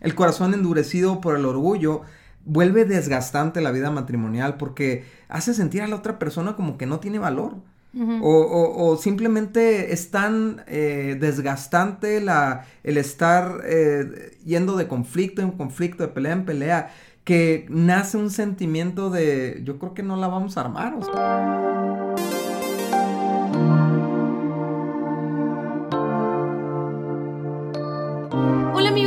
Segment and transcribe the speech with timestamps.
[0.00, 2.02] el corazón endurecido por el orgullo
[2.44, 7.00] vuelve desgastante la vida matrimonial porque hace sentir a la otra persona como que no
[7.00, 7.56] tiene valor.
[8.22, 16.04] o, simplemente es tan eh, desgastante la, el estar eh, yendo de conflicto en conflicto,
[16.04, 16.90] de pelea en pelea,
[17.24, 20.94] que nace un sentimiento de yo creo que no la vamos a armar.
[20.94, 21.79] Hola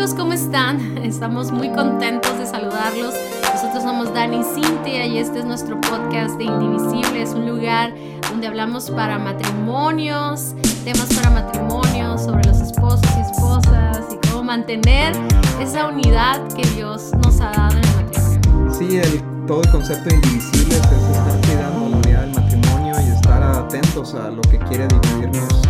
[0.03, 0.97] amigos, ¿cómo están?
[1.03, 3.13] Estamos muy contentos de saludarlos.
[3.53, 7.93] Nosotros somos Dani y Cintia y este es nuestro podcast de Indivisibles, un lugar
[8.29, 15.13] donde hablamos para matrimonios, temas para matrimonios, sobre los esposos y esposas y cómo mantener
[15.61, 18.73] esa unidad que Dios nos ha dado en el matrimonio.
[18.73, 23.09] Sí, el, todo el concepto de Indivisibles es estar cuidando la unidad del matrimonio y
[23.09, 25.61] estar atentos a lo que quiere dividirnos,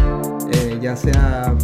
[0.53, 1.55] eh, ya sea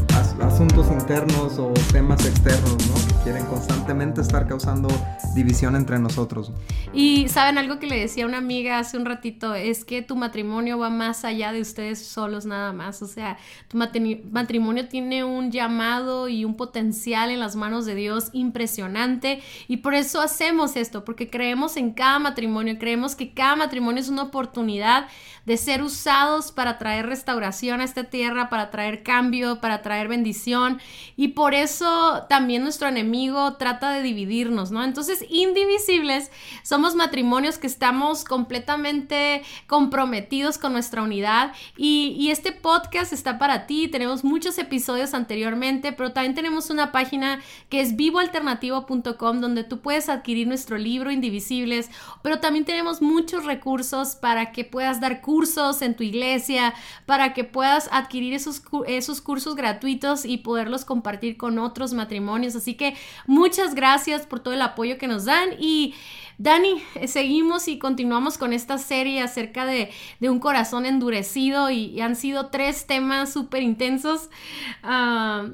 [0.42, 2.96] asuntos internos o temas externos, ¿no?
[2.96, 4.88] Que quieren constantemente estar causando
[5.36, 6.54] división entre nosotros.
[6.94, 10.80] Y saben algo que le decía una amiga hace un ratito, es que tu matrimonio
[10.80, 16.30] va más allá de ustedes solos nada más, o sea, tu matrimonio tiene un llamado
[16.30, 21.30] y un potencial en las manos de Dios impresionante y por eso hacemos esto, porque
[21.30, 25.08] creemos en cada matrimonio, creemos que cada matrimonio es una oportunidad
[25.46, 30.80] de ser usados para traer restauración a esta tierra, para traer cambio, para traer bendición.
[31.18, 34.84] Y por eso también nuestro enemigo trata de dividirnos, ¿no?
[34.84, 36.30] Entonces, indivisibles,
[36.62, 41.54] somos matrimonios que estamos completamente comprometidos con nuestra unidad.
[41.76, 43.88] Y, este podcast está para ti.
[43.88, 50.10] Tenemos muchos episodios anteriormente, pero también tenemos una página que es vivoalternativo.com donde tú puedes
[50.10, 51.90] adquirir nuestro libro Indivisibles,
[52.22, 57.44] pero también tenemos muchos recursos para que puedas dar cursos en tu iglesia para que
[57.44, 58.62] puedas adquirir esos,
[59.00, 62.56] esos cursos gratuitos y poderlos compartir con otros matrimonios.
[62.56, 65.96] Así que muchas gracias por todo el apoyo que nos dan y...
[66.42, 69.90] Dani, seguimos y continuamos con esta serie acerca de,
[70.22, 74.30] un corazón endurecido y, han sido tres temas súper intensos.
[74.82, 75.50] Ah,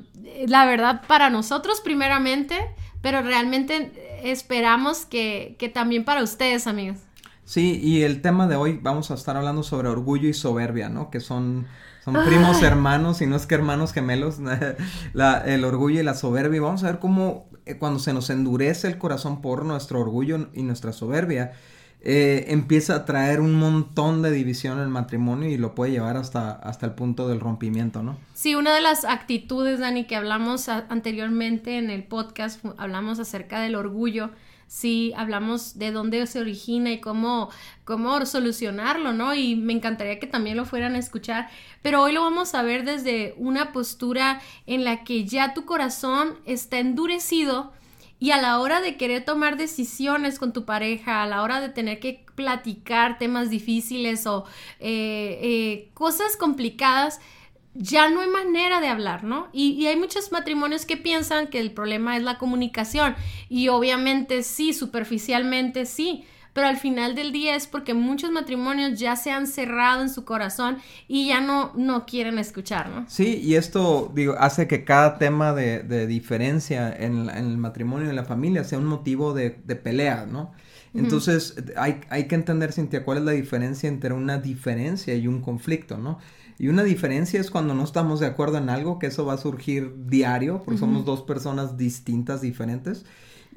[0.46, 2.68] la verdad, para nosotros primeramente,
[3.02, 3.92] pero realmente
[4.24, 7.00] esperamos que, que también para ustedes, amigos.
[7.46, 11.12] Sí, y el tema de hoy vamos a estar hablando sobre orgullo y soberbia, ¿no?
[11.12, 11.68] Que son,
[12.06, 14.38] son primos hermanos, y no es que hermanos gemelos,
[15.46, 16.58] el orgullo y la soberbia.
[16.58, 20.50] Y vamos a ver cómo eh, cuando se nos endurece el corazón por nuestro orgullo
[20.54, 21.54] y nuestra soberbia,
[22.02, 26.16] eh, empieza a traer un montón de división en el matrimonio y lo puede llevar
[26.16, 28.20] hasta, hasta el punto del rompimiento, ¿no?
[28.36, 33.74] Sí, una de las actitudes, Dani, que hablamos anteriormente en el podcast, hablamos acerca del
[33.74, 34.30] orgullo
[34.68, 37.50] sí hablamos de dónde se origina y cómo,
[37.84, 39.34] cómo solucionarlo, ¿no?
[39.34, 41.50] Y me encantaría que también lo fueran a escuchar,
[41.82, 46.40] pero hoy lo vamos a ver desde una postura en la que ya tu corazón
[46.46, 47.74] está endurecido
[48.20, 51.70] y a la hora de querer tomar decisiones con tu pareja, a la hora de
[51.70, 54.46] tener que platicar temas difíciles o
[54.80, 57.20] eh, eh, cosas complicadas,
[57.76, 59.50] ya no hay manera de hablar, ¿no?
[59.52, 63.16] Y, hay muchos matrimonios que piensan que el problema es la comunicación
[63.50, 69.18] y obviamente sí, superficialmente sí, pero al final del día es porque muchos matrimonios ya
[69.18, 70.78] se han cerrado en su corazón
[71.10, 73.06] y ya no, no quieren escuchar, ¿no?
[73.10, 78.16] Sí, y esto, digo, hace que cada tema de, diferencia en, el matrimonio y en
[78.16, 80.54] la familia sea un motivo de, pelea, ¿no?
[80.94, 85.42] Entonces, hay, hay que entender, Cintia, cuál es la diferencia entre una diferencia y un
[85.42, 86.20] conflicto, ¿no?
[86.58, 89.38] Y una diferencia es cuando no estamos de acuerdo en algo, que eso va a
[89.38, 93.06] surgir diario, porque somos dos personas distintas, diferentes.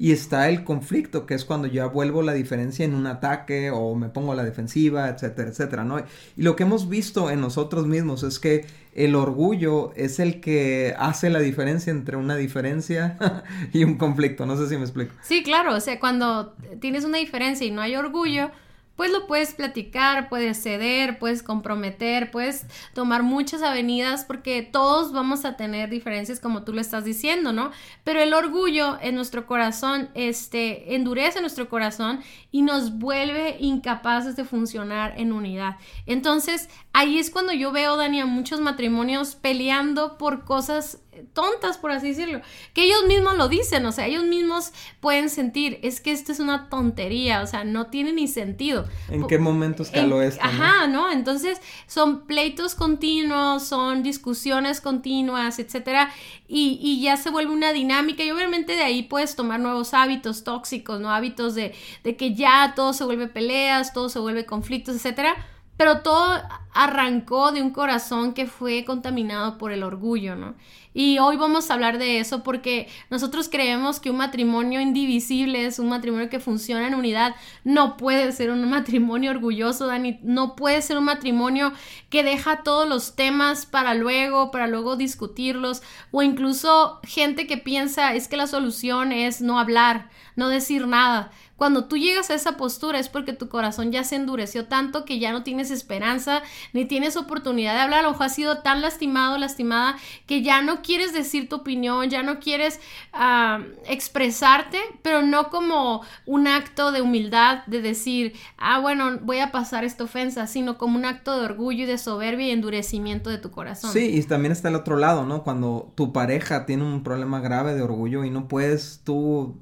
[0.01, 3.95] Y está el conflicto, que es cuando ya vuelvo la diferencia en un ataque o
[3.95, 5.99] me pongo a la defensiva, etcétera, etcétera, ¿no?
[5.99, 10.95] Y lo que hemos visto en nosotros mismos es que el orgullo es el que
[10.97, 13.17] hace la diferencia entre una diferencia
[13.73, 14.45] y un conflicto.
[14.45, 15.13] No sé si me explico.
[15.21, 18.51] Sí, claro, o sea, cuando tienes una diferencia y no hay orgullo,
[18.99, 25.45] pues lo puedes platicar, puedes ceder, puedes comprometer, puedes tomar muchas avenidas porque todos vamos
[25.45, 27.71] a tener diferencias como tú lo estás diciendo, ¿no?
[28.03, 32.19] Pero el orgullo en nuestro corazón, este, endurece nuestro corazón
[32.51, 35.77] y nos vuelve incapaces de funcionar en unidad.
[36.05, 40.99] Entonces, ahí es cuando yo veo, Dani, a muchos matrimonios peleando por cosas
[41.33, 42.41] tontas, por así decirlo,
[42.73, 46.39] que ellos mismos lo dicen, o sea, ellos mismos pueden sentir, es que esto es
[46.39, 48.87] una tontería, o sea, no tiene ni sentido.
[49.09, 50.41] ¿En qué momento escaló esto?
[50.43, 51.11] Ajá, ¿no?
[51.11, 56.11] Entonces son pleitos continuos, son discusiones continuas, etcétera,
[56.47, 60.43] y, y, ya se vuelve una dinámica y obviamente de ahí puedes tomar nuevos hábitos
[60.43, 61.11] tóxicos, ¿no?
[61.11, 65.35] Hábitos de, de que ya todo se vuelve peleas, todo se vuelve conflictos, etcétera
[65.79, 66.41] pero todo
[66.73, 70.55] arrancó de un corazón que fue contaminado por el orgullo, ¿no?
[70.93, 75.79] Y hoy vamos a hablar de eso porque nosotros creemos que un matrimonio indivisible es
[75.79, 77.33] un matrimonio que funciona en unidad.
[77.63, 80.19] No puede ser un matrimonio orgulloso, Dani.
[80.21, 81.71] No puede ser un matrimonio
[82.09, 85.81] que deja todos los temas para luego, para luego discutirlos.
[86.11, 91.31] O incluso gente que piensa es que la solución es no hablar, no decir nada.
[91.59, 95.19] Cuando tú llegas a esa postura es porque tu corazón ya se endureció tanto que
[95.19, 96.41] ya no tienes esperanza
[96.71, 98.05] ni tienes oportunidad de hablar.
[98.05, 102.39] O has sido tan lastimado, lastimada, que ya no quieres decir tu opinión, ya no
[102.39, 102.79] quieres
[103.11, 109.51] ah, expresarte, pero no como un acto de humildad de decir, ah, bueno, voy a
[109.51, 113.37] pasar esta ofensa, sino como un acto de orgullo y de soberbia y endurecimiento de
[113.37, 113.91] tu corazón.
[113.91, 115.43] Sí, y también está el otro lado, ¿no?
[115.43, 119.57] Cuando tu pareja tiene un problema grave de orgullo y no puedes tú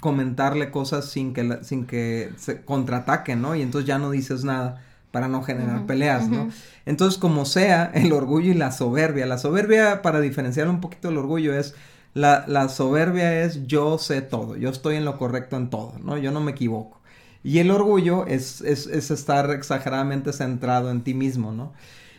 [0.00, 3.54] comentarle cosas sin que sin que se contraataquen, ¿no?
[3.54, 6.48] Y entonces ya no dices nada para no generar peleas, ¿no?
[6.86, 9.26] Entonces, como sea, el orgullo y la soberbia.
[9.26, 11.74] La soberbia, para diferenciar un poquito el orgullo, es
[12.14, 16.18] la, la, soberbia es yo sé todo, yo estoy en lo correcto en todo, ¿no?
[16.18, 17.00] Yo no me equivoco.
[17.44, 21.72] Y el orgullo es, es, es estar exageradamente centrado en ti mismo, ¿no?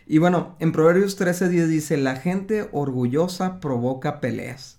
[0.06, 4.78] Y bueno, en Proverbios 13:10 dice, la gente orgullosa provoca peleas.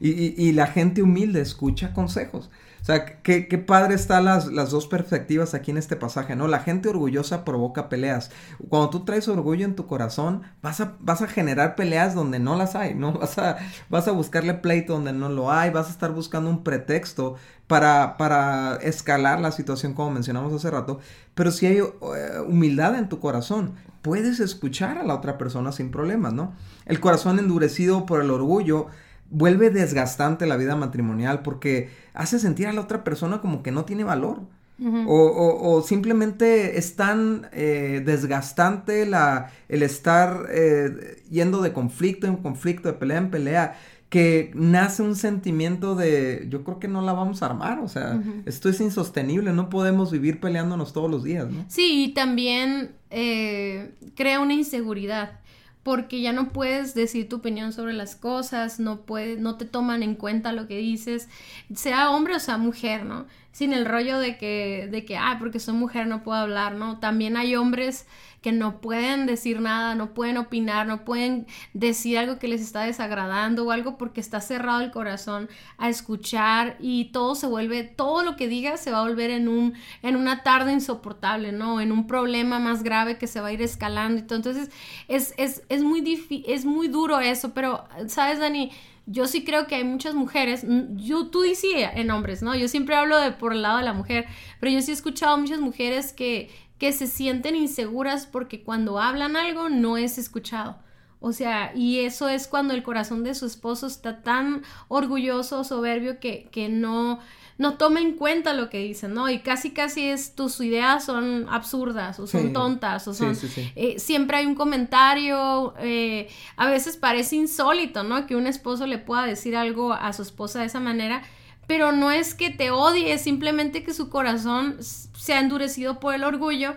[0.00, 2.50] Y, y, y, la gente humilde escucha consejos.
[2.80, 6.48] O sea, qué, padre están las, las, dos perspectivas aquí en este pasaje, ¿no?
[6.48, 8.30] La gente orgullosa provoca peleas.
[8.68, 12.56] Cuando tú traes orgullo en tu corazón, vas a, vas a generar peleas donde no
[12.56, 13.12] las hay, ¿no?
[13.18, 13.56] Vas a,
[13.90, 17.36] vas a buscarle pleito donde no lo hay, vas a estar buscando un pretexto
[17.66, 21.00] para, para escalar la situación como mencionamos hace rato.
[21.34, 25.90] Pero si hay eh, humildad en tu corazón, puedes escuchar a la otra persona sin
[25.90, 26.54] problemas, ¿no?
[26.86, 28.86] El corazón endurecido por el orgullo
[29.30, 33.84] vuelve desgastante la vida matrimonial porque hace sentir a la otra persona como que no
[33.84, 34.40] tiene valor.
[34.80, 42.88] o, simplemente es tan eh, desgastante la, el estar eh, yendo de conflicto en conflicto,
[42.88, 43.76] de pelea en pelea,
[44.08, 48.22] que nace un sentimiento de yo creo que no la vamos a armar, o sea,
[48.46, 51.64] esto es insostenible, no podemos vivir peleándonos todos los días, ¿no?
[51.68, 55.40] Sí, y también eh, crea una inseguridad
[55.82, 60.02] porque ya no puedes decir tu opinión sobre las cosas, no puedes, no te toman
[60.02, 61.28] en cuenta lo que dices,
[61.74, 63.26] sea hombre o sea mujer, ¿no?
[63.58, 67.00] Sin el rollo de que, de que, ah, porque soy mujer no puedo hablar, ¿no?
[67.00, 68.06] También hay hombres
[68.40, 72.84] que no pueden decir nada, no pueden opinar, no pueden decir algo que les está
[72.84, 78.22] desagradando o algo porque está cerrado el corazón a escuchar y todo se vuelve, todo
[78.22, 81.80] lo que digas se va a volver en un, en una tarde insoportable, ¿no?
[81.80, 84.20] En un problema más grave que se va a ir escalando.
[84.20, 84.70] Entonces
[85.08, 88.70] es, es, es muy es muy duro eso, pero, ¿sabes, Dani?
[89.10, 90.64] Yo sí creo que hay muchas mujeres,
[90.96, 92.54] yo tú dices en hombres, ¿no?
[92.54, 94.26] Yo siempre hablo de por el lado de la mujer,
[94.60, 99.36] pero yo sí he escuchado muchas mujeres que que se sienten inseguras porque cuando hablan
[99.36, 100.78] algo no es escuchado.
[101.20, 106.20] O sea, y eso es cuando el corazón de su esposo está tan orgulloso, soberbio,
[106.20, 107.18] que, que no,
[107.58, 109.28] no toma en cuenta lo que dicen, ¿no?
[109.28, 113.36] Y casi, casi es, tus ideas son absurdas, o son tontas, o son...
[113.74, 118.26] Eh, siempre hay un comentario, eh, a veces parece insólito, ¿no?
[118.26, 121.22] Que un esposo le pueda decir algo a su esposa de esa manera,
[121.66, 126.14] pero no es que te odie, es simplemente que su corazón se ha endurecido por
[126.14, 126.76] el orgullo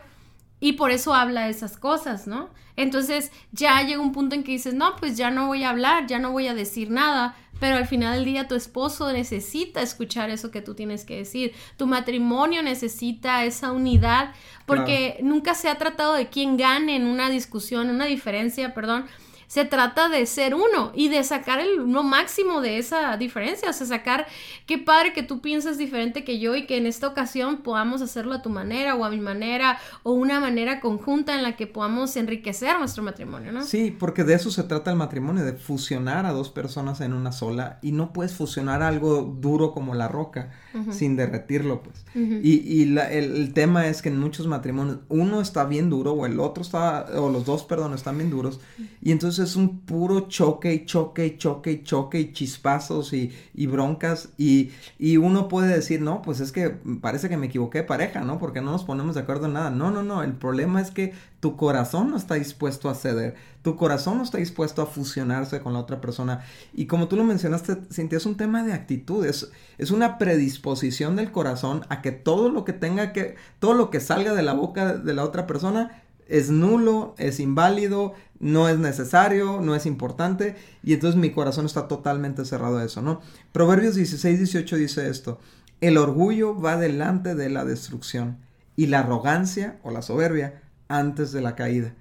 [0.60, 2.50] y por eso habla de esas cosas, ¿no?
[2.76, 6.08] Entonces ya llega un punto en que dices, no, pues ya no voy a hablar,
[6.08, 10.32] ya no voy a decir nada, pero al final del día tu esposo necesita escuchar
[10.32, 14.34] eso que tú tienes que decir, tu matrimonio necesita esa unidad,
[14.66, 19.06] porque nunca se ha tratado de quién gane en una discusión, una diferencia, perdón,
[19.52, 23.74] se trata de ser uno y de sacar el uno máximo de esa diferencia, o
[23.74, 24.26] sea, sacar
[24.66, 28.34] qué padre que tú piensas diferente que yo y que en esta ocasión podamos hacerlo
[28.34, 32.16] a tu manera o a mi manera o una manera conjunta en la que podamos
[32.16, 33.66] enriquecer nuestro matrimonio, ¿no?
[33.66, 37.34] Sí, porque de eso se trata el matrimonio, de fusionar a dos personas en una
[37.34, 40.52] sola y no puedes fusionar algo duro como la roca
[40.92, 42.06] sin derretirlo, pues.
[42.16, 46.40] Y, y el, tema es que en muchos matrimonios uno está bien duro o el
[46.40, 48.62] otro está, o los dos, perdón, están bien duros
[49.02, 53.32] y entonces es un puro choque y choque y choque y choque y chispazos y,
[53.68, 56.70] broncas y, y, uno puede decir, no, pues es que
[57.02, 58.40] parece que me equivoqué de pareja, ¿no?
[58.40, 59.70] Porque no nos ponemos de acuerdo en nada.
[59.70, 63.76] No, no, no, el problema es que tu corazón no está dispuesto a ceder, tu
[63.76, 66.44] corazón no está dispuesto a fusionarse con la otra persona.
[66.74, 71.16] Y como tú lo mencionaste, Cintia, es un tema de actitud, es, es una predisposición
[71.16, 74.54] del corazón a que todo lo que tenga que, todo lo que salga de la
[74.54, 76.01] boca de la otra persona
[76.32, 81.90] es nulo, es inválido, no es necesario, no es importante, y entonces mi corazón está
[81.90, 83.20] totalmente cerrado a eso, ¿no?
[83.52, 85.40] Proverbios 16, 18 dice esto,
[85.82, 88.38] el orgullo va delante de la destrucción
[88.78, 91.96] y la arrogancia o la soberbia antes de la caída.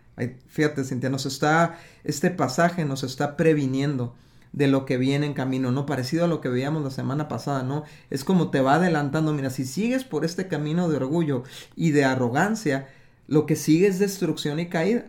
[0.46, 4.14] fíjate, Cintia, nos está, este pasaje nos está previniendo
[4.52, 5.86] de lo que viene en camino, ¿no?
[5.86, 7.82] Parecido a lo que veíamos la semana pasada, ¿no?
[8.10, 11.42] Es como te va adelantando, mira, si sigues por este camino de orgullo
[11.74, 12.88] y de arrogancia,
[13.30, 15.06] lo que sigue es destrucción y caída.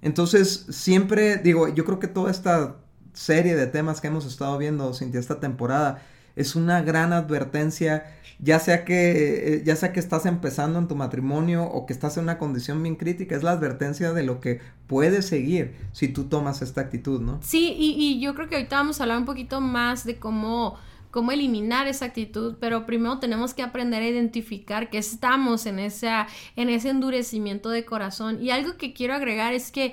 [0.00, 2.76] Entonces, siempre digo, yo creo que toda esta
[3.12, 6.02] serie de temas que hemos estado viendo, Cintia, esta temporada,
[6.36, 8.06] es una gran advertencia,
[8.38, 12.16] ya sea que, eh, ya sea que estás empezando en tu matrimonio o que estás
[12.16, 16.24] en una condición bien crítica, es la advertencia de lo que puede seguir si tú
[16.24, 17.38] tomas esta actitud, ¿no?
[17.42, 20.78] Sí, y, y yo creo que ahorita vamos a hablar un poquito más de cómo
[21.12, 26.68] cómo eliminar esa actitud, pero primero tenemos que aprender a identificar que estamos en, en
[26.68, 28.42] ese endurecimiento de corazón.
[28.42, 29.92] Y algo que quiero agregar es que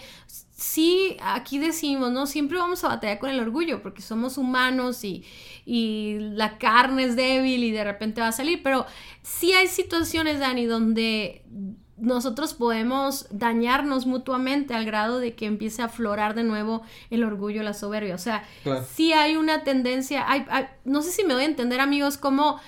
[0.55, 2.25] sí, aquí decimos, ¿no?
[2.25, 5.25] Siempre vamos a batallar con el orgullo porque somos humanos y,
[5.65, 8.85] y la carne es débil y de repente va a salir, pero
[9.21, 11.43] sí hay situaciones, Dani, donde
[12.01, 17.63] nosotros podemos dañarnos mutuamente al grado de que empiece a aflorar de nuevo el orgullo,
[17.63, 18.15] la soberbia.
[18.15, 18.43] O sea,
[18.91, 20.45] sí hay una tendencia, hay,
[20.85, 22.59] no sé si me doy a entender amigos, como,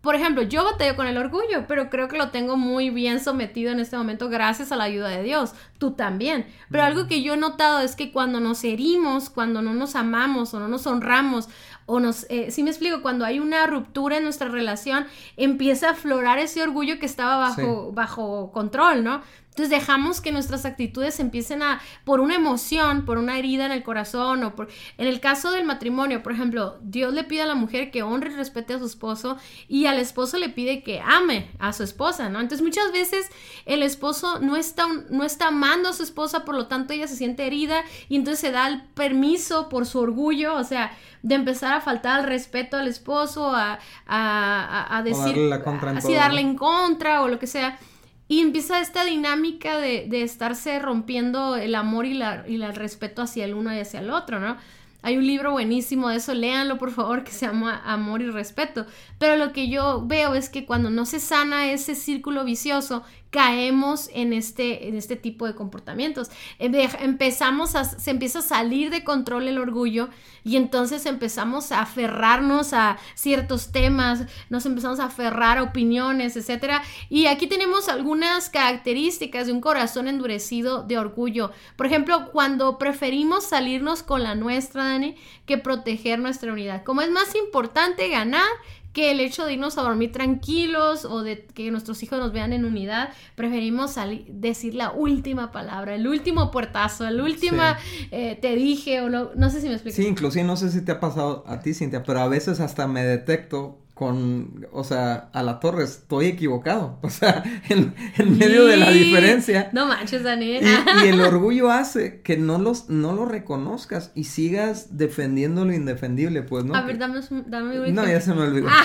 [0.00, 3.72] por ejemplo, yo batallo con el orgullo, pero creo que lo tengo muy bien sometido
[3.72, 5.52] en este momento gracias a la ayuda de Dios.
[5.78, 6.46] Tú también.
[6.70, 10.54] Pero algo que yo he notado es que cuando nos herimos, cuando no nos amamos
[10.54, 11.48] o no nos honramos,
[11.86, 15.92] o nos, eh, si me explico, cuando hay una ruptura en nuestra relación, empieza a
[15.92, 19.22] aflorar ese orgullo que estaba bajo, bajo control, ¿no?
[19.54, 23.84] Entonces dejamos que nuestras actitudes empiecen a, por una emoción, por una herida en el
[23.84, 24.66] corazón o por...
[24.98, 28.32] En el caso del matrimonio, por ejemplo, Dios le pide a la mujer que honre
[28.32, 29.36] y respete a su esposo
[29.68, 32.40] y al esposo le pide que ame a su esposa, ¿no?
[32.40, 33.28] Entonces muchas veces
[33.64, 37.14] el esposo no está, no está amando a su esposa, por lo tanto ella se
[37.14, 40.90] siente herida y entonces se da el permiso por su orgullo, o sea,
[41.22, 45.26] de empezar a faltar al respeto al esposo, a, a, a, decir...
[45.26, 47.78] darle la contra así darle en contra o lo que sea.
[48.26, 53.22] Y empieza esta dinámica de, de estarse rompiendo el amor y, la, y el respeto
[53.22, 54.56] hacia el uno y hacia el otro, ¿no?
[55.04, 58.86] Hay un libro buenísimo de eso, léanlo por favor, que se llama Amor y Respeto.
[59.18, 64.10] Pero lo que yo veo es que cuando no se sana ese círculo vicioso, caemos
[64.12, 66.30] en este, en este tipo de comportamientos.
[66.60, 70.08] Empezamos a, se empieza a salir de control el orgullo
[70.44, 76.74] y entonces empezamos a aferrarnos a ciertos temas, nos empezamos a aferrar a opiniones, etc.
[77.10, 81.50] Y aquí tenemos algunas características de un corazón endurecido de orgullo.
[81.74, 86.84] Por ejemplo, cuando preferimos salirnos con la nuestra, Dani, que proteger nuestra unidad.
[86.84, 88.46] Como es más importante ganar
[88.94, 92.54] que el hecho de irnos a dormir tranquilos o de que nuestros hijos nos vean
[92.54, 93.96] en unidad, preferimos
[94.28, 97.62] decir la última palabra, el último puertazo, el último
[98.10, 99.96] eh, te dije o no sé si me explico.
[99.96, 102.86] Sí, inclusive no sé si te ha pasado a ti, Cintia, pero a veces hasta
[102.86, 107.94] me detecto con, o sea, a la torre estoy equivocado, o sea, en,
[108.36, 109.70] medio de la diferencia.
[109.72, 110.64] No manches, Daniel.
[111.04, 116.42] Y, el orgullo hace que no los, no lo reconozcas y sigas defendiendo lo indefendible,
[116.42, 116.74] pues, ¿no?
[116.74, 118.68] A ver, dame, dame No, ya se me olvidó.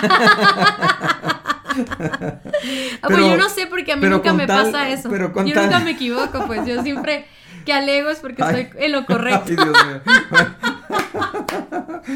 [3.02, 5.08] Pues yo no sé porque a mí nunca me pasa eso.
[5.08, 7.26] Pero yo nunca me equivoco, pues yo siempre
[7.64, 9.44] que alego es porque estoy en lo correcto.
[9.46, 9.68] Ay, Dios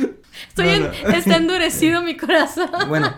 [0.00, 0.14] mío.
[0.48, 0.68] Estoy
[1.14, 2.70] está endurecido mi corazón.
[2.88, 3.12] Bueno,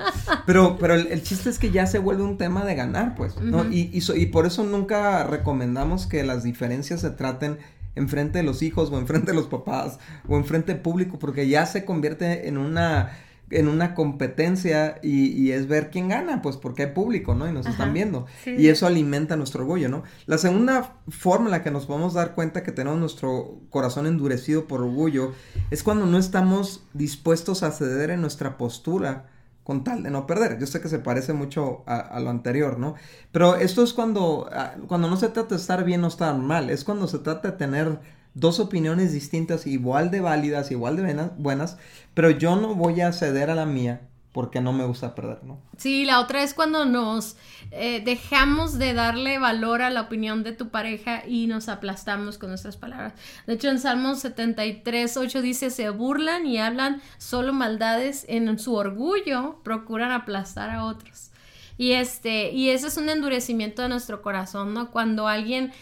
[0.46, 3.64] pero, pero el, chiste es que ya se vuelve un tema de ganar, pues, ¿no?
[3.70, 7.58] y, y, por eso nunca recomendamos que las diferencias se traten
[7.94, 11.84] enfrente de los hijos o enfrente de los papás o enfrente público, porque ya se
[11.84, 13.12] convierte en una
[13.50, 17.48] en una competencia y, es ver quién gana, pues porque hay público, ¿no?
[17.48, 18.26] Y nos están viendo.
[18.44, 20.02] Y eso alimenta nuestro orgullo, ¿no?
[20.26, 24.66] La segunda forma en la que nos podemos dar cuenta que tenemos nuestro corazón endurecido
[24.66, 25.32] por orgullo
[25.70, 29.26] es cuando no estamos dispuestos a ceder en nuestra postura
[29.62, 30.58] con tal de no perder.
[30.58, 32.94] Yo sé que se parece mucho a, lo anterior, ¿no?
[33.32, 36.70] Pero esto es cuando, ah, cuando no se trata de estar bien o estar mal,
[36.70, 37.98] es cuando se trata de tener
[38.36, 41.78] dos opiniones distintas, igual de válidas, igual de buenas,
[42.12, 44.02] pero yo no voy a ceder a la mía
[44.32, 45.58] porque no me gusta perder, ¿no?
[45.78, 47.36] Sí, la otra es cuando nos
[47.70, 52.50] eh, dejamos de darle valor a la opinión de tu pareja y nos aplastamos con
[52.50, 53.14] nuestras palabras.
[53.46, 58.74] De hecho, en Salmos 73, 8 dice, se burlan y hablan solo maldades en su
[58.74, 61.30] orgullo, procuran aplastar a otros.
[61.78, 64.90] Y este, y eso es un endurecimiento de nuestro corazón, ¿no?
[64.90, 65.72] Cuando alguien,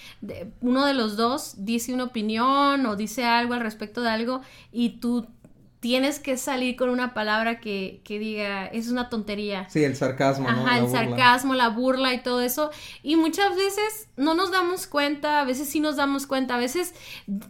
[0.60, 4.40] uno de los dos dice una opinión o dice algo al respecto de algo
[4.72, 5.28] y tú
[5.84, 9.68] tienes que salir con una palabra que, que diga, es una tontería.
[9.68, 10.66] Sí, el sarcasmo, ¿no?
[10.66, 12.70] Ajá, el sarcasmo, la burla y todo eso.
[13.02, 16.94] Y muchas veces no nos damos cuenta, a veces sí nos damos cuenta, a veces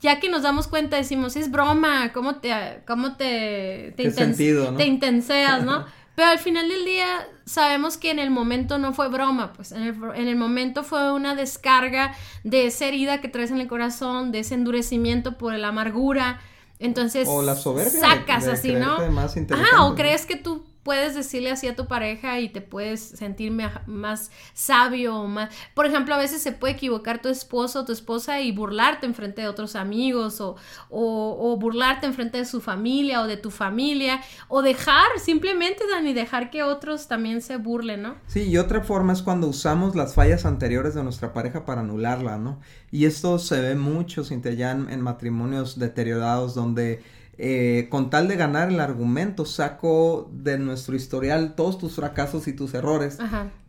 [0.01, 4.85] ya que nos damos cuenta decimos, es broma, ¿cómo te, cómo te, te, sentido, te
[4.85, 5.87] intenseas, ¿no?
[6.15, 9.83] Pero al final del día sabemos que en el momento no fue broma, pues en
[9.83, 14.31] el, en el, momento fue una descarga de esa herida que traes en el corazón,
[14.31, 16.41] de ese endurecimiento por la amargura.
[16.79, 18.97] Entonces, o la soberbia sacas así, ¿no?
[18.97, 23.51] ah, o crees que tú puedes decirle así a tu pareja y te puedes sentir
[23.87, 25.51] más sabio o más...
[25.75, 29.15] Por ejemplo, a veces se puede equivocar tu esposo o tu esposa y burlarte en
[29.15, 30.57] frente de otros amigos o,
[30.91, 36.13] o, burlarte en frente de su familia o de tu familia o dejar, simplemente, Dani,
[36.13, 38.17] dejar que otros también se burlen, ¿no?
[38.27, 42.37] Sí, y otra forma es cuando usamos las fallas anteriores de nuestra pareja para anularla,
[42.37, 42.61] ¿no?
[42.91, 47.03] Y esto se ve mucho, Cintia, ya en matrimonios deteriorados donde
[47.37, 52.53] eh, con tal de ganar el argumento, saco de nuestro historial todos tus fracasos y
[52.53, 53.19] tus errores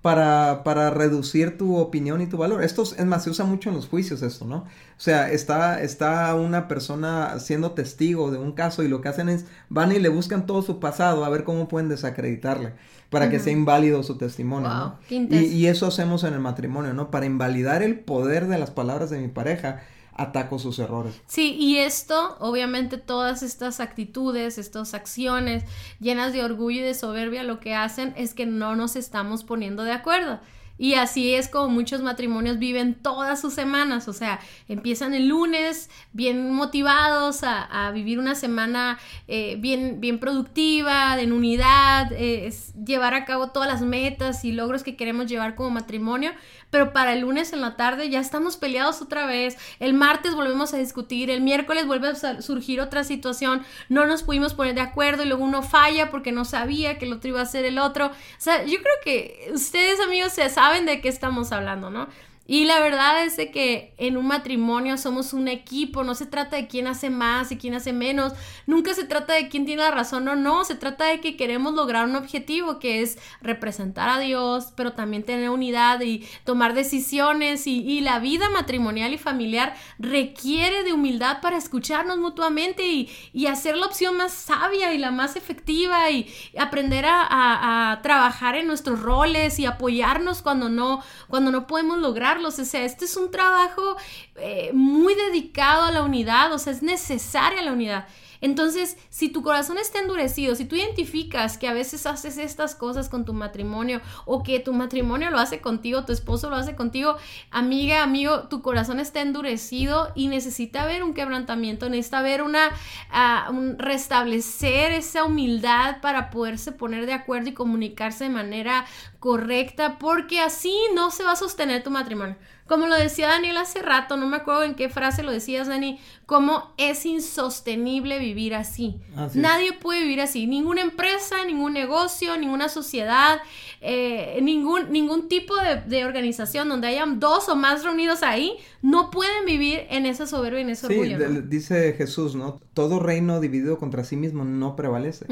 [0.04, 2.64] para, para, reducir tu opinión y tu valor.
[2.64, 4.58] Esto es más, se usa mucho en los juicios esto, ¿no?
[4.58, 4.66] O
[4.98, 9.46] sea, está, está una persona siendo testigo de un caso y lo que hacen es
[9.70, 12.74] van y le buscan todo su pasado a ver cómo pueden desacreditarle
[13.10, 15.00] para que sea inválido su testimonio, ¿no?
[15.10, 17.10] Y, y eso hacemos en el matrimonio, ¿no?
[17.10, 19.82] Para invalidar el poder de las palabras de mi pareja
[20.16, 21.22] ataco sus errores.
[21.28, 25.64] Sí, y esto, obviamente todas estas actitudes, estas acciones
[26.00, 29.84] llenas de orgullo y de soberbia, lo que hacen es que no nos estamos poniendo
[29.84, 30.40] de acuerdo.
[30.78, 35.90] Y así es como muchos matrimonios viven todas sus semanas, o sea, empiezan el lunes
[36.12, 42.54] bien motivados a, vivir una semana eh, bien, bien productiva, en unidad, eh,
[42.86, 46.32] llevar a cabo todas las metas y logros que queremos llevar como matrimonio,
[46.76, 50.74] pero para el lunes en la tarde ya estamos peleados otra vez, el martes volvemos
[50.74, 55.24] a discutir, el miércoles vuelve a surgir otra situación, no nos pudimos poner de acuerdo
[55.24, 58.08] y luego uno falla porque no sabía que el otro iba a ser el otro.
[58.08, 62.10] O sea, yo creo que ustedes amigos se saben de qué estamos hablando, ¿no?
[62.48, 66.58] Y la verdad es de que en un matrimonio somos un equipo, no se trata
[66.58, 68.34] de quién hace más y quién hace menos,
[68.68, 71.74] nunca se trata de quién tiene la razón o no, se trata de que queremos
[71.74, 77.66] lograr un objetivo que es representar a Dios, pero también tener unidad y tomar decisiones
[77.66, 83.86] y, la vida matrimonial y familiar requiere de humildad para escucharnos mutuamente y, hacer la
[83.86, 89.66] opción más sabia y la más efectiva y aprender a, trabajar en nuestros roles y
[89.66, 93.96] apoyarnos cuando no, cuando no podemos lograr o sea, este es un trabajo
[94.36, 98.08] eh, muy dedicado a la unidad, o sea, es necesaria la unidad.
[98.42, 103.10] Entonces, si tu corazón está endurecido, si tú identificas que a veces haces estas cosas
[103.10, 107.18] con tu matrimonio o que tu matrimonio lo hace contigo, tu esposo lo hace contigo,
[107.52, 113.52] amiga, amigo, tu corazón está endurecido y necesita haber un quebrantamiento, necesita haber una, uh,
[113.52, 118.86] un restablecer esa humildad para poderse poner de acuerdo y comunicarse de manera
[119.20, 122.36] correcta, porque así no se va a sostener tu matrimonio.
[122.68, 126.00] Como lo decía Daniel hace rato, no me acuerdo en qué frase lo decías, Dani,
[126.26, 129.00] cómo es insostenible vivir así.
[129.36, 130.48] Nadie puede vivir así.
[130.48, 133.38] Ninguna empresa, ningún negocio, ninguna sociedad,
[133.82, 135.54] eh, ningún, ningún tipo
[135.88, 140.60] de, organización donde hayan dos o más reunidos ahí, no pueden vivir en esa soberbia
[140.60, 141.20] y en ese orgullo.
[141.44, 142.60] Dice Jesús, ¿no?
[142.74, 145.28] Todo reino dividido contra sí mismo no prevalece.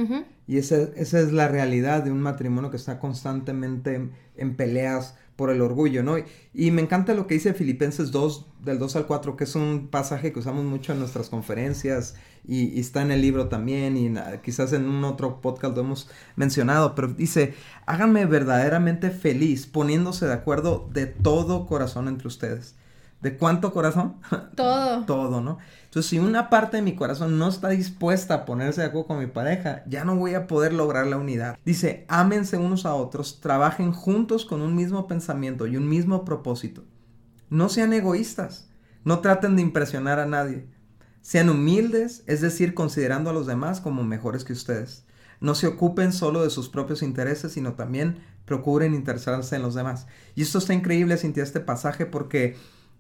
[0.48, 5.50] Y esa, esa es la realidad de un matrimonio que está constantemente en peleas por
[5.50, 6.18] el orgullo, ¿no?
[6.54, 9.88] Y, me encanta lo que dice Filipenses 2, del 2 al 4, que es un
[9.90, 12.16] pasaje que usamos mucho en nuestras conferencias
[12.48, 16.96] y, está en el libro también y quizás en un otro podcast lo hemos mencionado,
[16.96, 17.54] pero dice,
[17.86, 22.76] háganme verdaderamente feliz poniéndose de acuerdo de todo corazón entre ustedes.
[23.24, 24.18] ¿De cuánto corazón?
[24.58, 25.06] Todo.
[25.06, 25.58] todo, ¿no?
[25.86, 29.20] Entonces, si una parte de mi corazón no está dispuesta a ponerse de acuerdo con
[29.20, 31.58] mi pareja, ya no voy a poder lograr la unidad.
[31.64, 36.84] Dice, ámense unos a otros, trabajen juntos con un mismo pensamiento y un mismo propósito.
[37.50, 38.70] No sean egoístas,
[39.06, 40.68] no traten de impresionar a nadie.
[41.22, 45.06] Sean humildes, es decir, considerando a los demás como mejores que ustedes.
[45.40, 50.08] No se ocupen solo de sus propios intereses, sino también procuren interesarse en los demás.
[50.36, 52.58] Y esto está increíble, Cintia, este pasaje, porque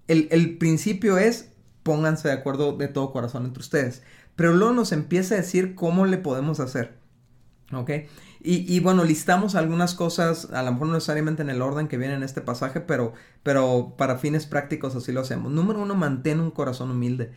[0.08, 4.02] el, el principio es pónganse de acuerdo de todo corazón entre ustedes.
[4.36, 6.98] Pero luego nos empieza a decir cómo le podemos hacer.
[7.72, 7.92] ¿Ok?
[8.46, 12.16] Y, bueno, listamos algunas cosas, a lo mejor no necesariamente en el orden que viene
[12.16, 15.50] en este pasaje, pero, pero para fines prácticos así lo hacemos.
[15.50, 17.32] Número uno, mantén un corazón humilde.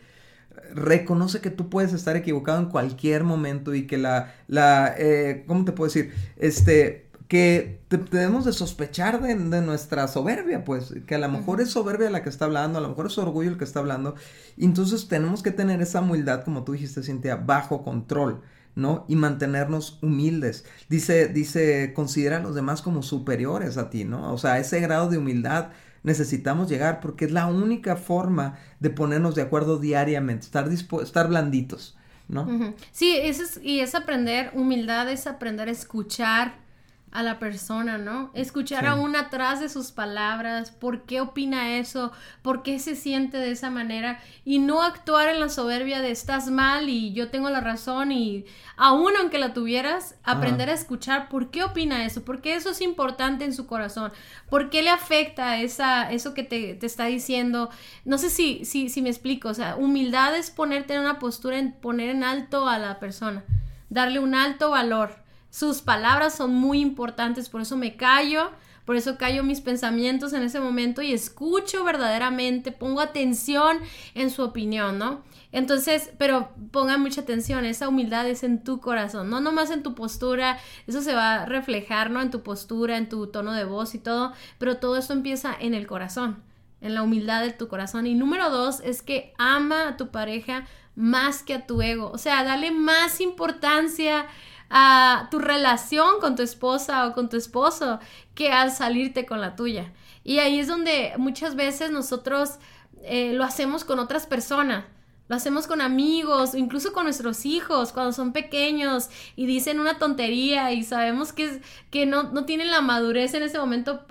[0.75, 5.63] Reconoce que tú puedes estar equivocado en cualquier momento y que la, la eh, ¿cómo
[5.63, 6.13] te puedo decir?
[6.35, 12.09] Este, que debemos de sospechar de, nuestra soberbia, pues, que a lo mejor es soberbia
[12.09, 14.15] la que está hablando, a lo mejor es orgullo el que está hablando,
[14.55, 18.41] y entonces tenemos que tener esa humildad, como tú dijiste, Cintia, bajo control,
[18.75, 19.05] ¿no?
[19.09, 20.65] Y mantenernos humildes.
[20.87, 24.31] Dice, dice, considera a los demás como superiores a ti, ¿no?
[24.31, 25.71] O sea, a ese grado de humildad
[26.03, 31.97] necesitamos llegar porque es la única forma de ponernos de acuerdo diariamente, estar, estar blanditos,
[32.29, 32.73] ¿no?
[32.91, 36.66] Sí, eso es, y es aprender, humildad es aprender a escuchar,
[37.11, 38.31] a la persona, ¿no?
[38.33, 43.51] Escuchar aún atrás de sus palabras, por qué opina eso, por qué se siente de
[43.51, 47.61] esa manera y no actuar en la soberbia de estás mal y yo tengo la
[47.61, 52.55] razón y aún aunque la tuvieras, aprender a escuchar por qué opina eso, por qué
[52.55, 54.11] eso es importante en su corazón,
[54.49, 57.69] por qué le afecta esa, eso que te, te está diciendo.
[58.03, 61.57] No sé si, si, si me explico, o sea, humildad es ponerte en una postura,
[61.57, 63.45] en poner en alto a la persona,
[63.89, 65.26] darle un alto valor
[65.57, 68.51] sus palabras son muy importantes, por eso me callo,
[68.85, 73.79] por eso callo mis pensamientos en ese momento y escucho verdaderamente, pongo atención
[74.13, 75.23] en su opinión, ¿no?
[75.51, 79.95] Entonces, pero pongan mucha atención, esa humildad es en tu corazón, no nomás en tu
[79.95, 82.21] postura, eso se va a reflejar, ¿no?
[82.21, 85.73] En tu postura, en tu tono de voz y todo, pero todo esto empieza en
[85.73, 86.43] el corazón,
[86.81, 88.05] en la humildad de tu corazón.
[88.05, 92.19] Y número dos es que ama a tu pareja más que a tu ego, o
[92.19, 94.27] sea, dale más importancia
[94.69, 97.99] a tu relación con tu esposa o con tu esposo
[98.35, 99.91] que al salirte con la tuya.
[100.23, 102.55] Y ahí es donde muchas veces nosotros
[103.03, 104.83] eh, lo hacemos con otras personas.
[105.29, 110.71] Lo hacemos con amigos, incluso con nuestros hijos cuando son pequeños y dicen una tontería
[110.71, 114.05] y sabemos que, que no, no, tienen la madurez en ese momento.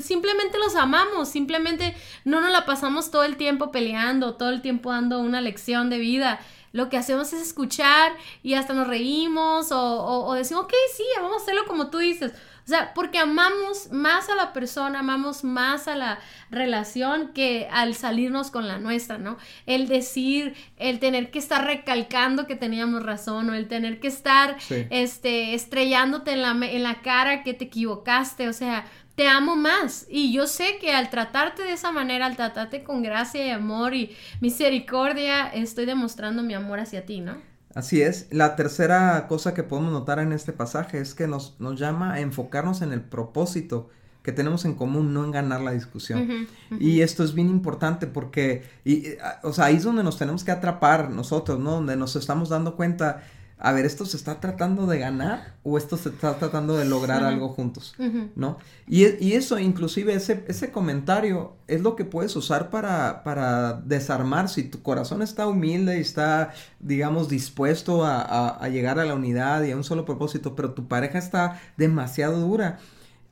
[0.00, 1.94] Simplemente los amamos, simplemente
[2.24, 5.98] no nos la pasamos todo el tiempo peleando, todo el tiempo dando una lección de
[5.98, 6.40] vida
[6.72, 11.34] lo que hacemos es escuchar y hasta nos reímos o, o, decimos, ok, sí, vamos
[11.34, 12.32] a hacerlo como tú dices.
[12.64, 17.94] O sea, porque amamos más a la persona, amamos más a la relación que al
[17.94, 19.36] salirnos con la nuestra, ¿no?
[19.66, 24.56] El decir, el tener que estar recalcando que teníamos razón o el tener que estar
[24.70, 30.06] este, estrellándote en la, en la cara que te equivocaste, o sea, te amo más.
[30.08, 33.94] Y yo sé que al tratarte de esa manera, al tratarte con gracia y amor
[33.94, 37.36] y misericordia, estoy demostrando mi amor hacia ti, ¿no?
[37.74, 38.28] Así es.
[38.30, 42.20] La tercera cosa que podemos notar en este pasaje es que nos, nos llama a
[42.20, 43.88] enfocarnos en el propósito
[44.22, 46.46] que tenemos en común, no en ganar la discusión.
[46.78, 49.04] Y esto es bien importante porque, y,
[49.42, 51.72] o sea, ahí es donde nos tenemos que atrapar nosotros, ¿no?
[51.72, 53.24] Donde nos estamos dando cuenta
[53.64, 57.22] a ver, ¿esto se está tratando de ganar o esto se está tratando de lograr
[57.22, 57.94] algo juntos?
[58.34, 58.58] ¿No?
[58.88, 64.48] Y, y, eso, inclusive ese, ese comentario es lo que puedes usar para, para desarmar.
[64.48, 69.62] Si tu corazón está humilde y está, digamos, dispuesto a, a, llegar a la unidad
[69.62, 72.80] y a un solo propósito, pero tu pareja está demasiado dura.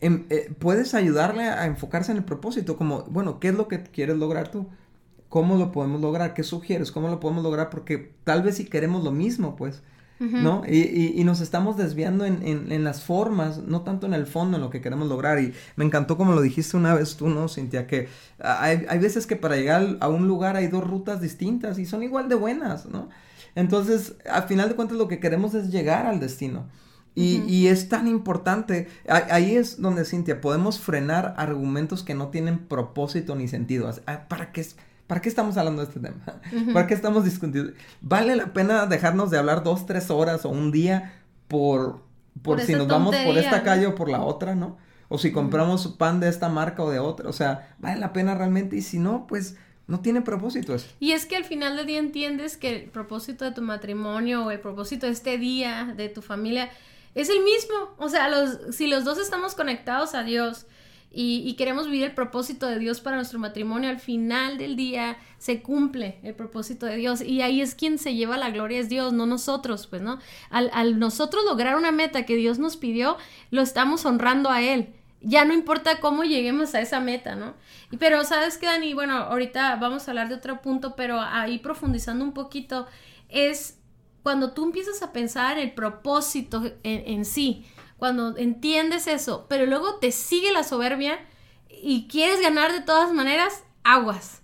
[0.01, 3.83] Em, eh, puedes ayudarle a enfocarse en el propósito, como, bueno, ¿qué es lo que
[3.83, 4.69] quieres lograr tú?
[5.29, 6.35] ¿Cómo lo podemos lograr?
[6.35, 6.93] ¿Qué sugieres?
[6.93, 7.69] ¿Cómo lo podemos lograr?
[7.69, 9.83] Porque tal vez si queremos lo mismo, pues
[10.21, 10.63] ¿no?
[10.69, 14.63] Y, y, nos estamos desviando en, en, las formas, no tanto en el fondo, en
[14.63, 15.41] lo que queremos lograr.
[15.41, 17.87] Y me encantó como lo dijiste una vez tú, ¿no, Cintia?
[17.87, 21.87] Que hay, hay veces que para llegar a un lugar hay dos rutas distintas y
[21.87, 23.09] son igual de buenas, ¿no?
[23.55, 26.69] Entonces, al final de cuentas, lo que queremos es llegar al destino.
[27.15, 32.59] Y, y, es tan importante, ahí es donde, Cintia, podemos frenar argumentos que no tienen
[32.59, 33.91] propósito ni sentido.
[34.07, 34.65] Ah, ¿Para qué?
[35.11, 36.25] ¿Para qué estamos hablando de este tema?
[36.73, 37.73] ¿Para qué estamos discutiendo?
[38.01, 42.05] ¿Vale la pena dejarnos de hablar dos, tres horas o un día por,
[42.43, 44.79] por, si nos vamos por esta calle o por la otra, ¿no?
[45.09, 47.29] O si compramos pan de esta marca o de otra.
[47.29, 48.77] O sea, ¿vale la pena realmente?
[48.77, 49.57] Y si no, pues
[49.89, 50.87] no tiene propósito eso.
[51.01, 54.53] Y es que al final del día entiendes que el propósito de tu matrimonio o
[54.53, 56.71] el propósito de este día, de tu familia,
[57.17, 57.97] es el mismo.
[57.99, 60.67] O sea, los, si los dos estamos conectados a Dios,
[61.13, 65.61] y, queremos vivir el propósito de Dios para nuestro matrimonio, al final del día se
[65.61, 69.13] cumple el propósito de Dios y ahí es quien se lleva la gloria, es Dios,
[69.13, 70.21] no nosotros, pues, ¿no?
[70.51, 73.17] Al, nosotros lograr una meta que Dios nos pidió,
[73.51, 74.95] lo estamos honrando a Él.
[75.21, 77.55] Ya no importa cómo lleguemos a esa meta, ¿no?
[77.91, 78.95] Y, pero, ¿sabes qué, Dani?
[78.95, 82.87] Bueno, ahorita vamos a hablar de otro punto, pero ahí profundizando un poquito,
[83.29, 83.79] es
[84.23, 87.67] cuando tú empiezas a pensar en el propósito en sí
[88.01, 91.21] cuando entiendes eso, pero luego te sigue la soberbia
[91.69, 94.41] y quieres ganar de todas maneras, aguas.